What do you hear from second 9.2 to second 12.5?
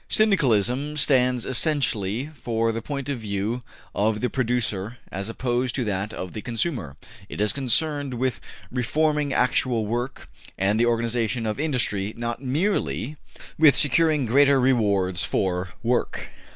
actual work, and the organization of industry, not